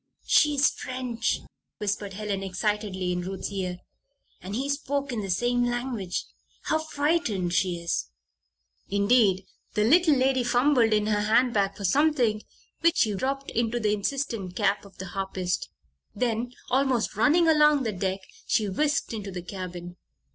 "She 0.25 0.55
is 0.55 0.71
French," 0.71 1.41
whispered 1.77 2.13
Helen, 2.13 2.41
excitedly, 2.41 3.11
in 3.11 3.21
Ruth's 3.21 3.51
ear. 3.51 3.77
"And 4.41 4.55
he 4.55 4.67
spoke 4.67 5.11
in 5.11 5.21
the 5.21 5.29
same 5.29 5.63
language. 5.63 6.25
How 6.63 6.79
frightened 6.79 7.53
she 7.53 7.77
is!" 7.77 8.07
Indeed, 8.89 9.45
the 9.75 9.83
little 9.83 10.15
lady 10.15 10.43
fumbled 10.43 10.91
in 10.91 11.05
her 11.05 11.21
handbag 11.21 11.77
for 11.77 11.85
something 11.85 12.41
which 12.79 12.97
she 12.97 13.13
dropped 13.13 13.51
into 13.51 13.79
the 13.79 13.93
insistent 13.93 14.55
cap 14.55 14.85
of 14.85 14.97
the 14.97 15.05
harpist. 15.05 15.69
Then, 16.15 16.51
almost 16.71 17.15
running 17.15 17.47
along 17.47 17.83
the 17.83 17.91
deck, 17.91 18.21
she 18.47 18.67
whisked 18.67 19.13
into 19.13 19.29
the 19.29 19.43
cabin. 19.43 19.97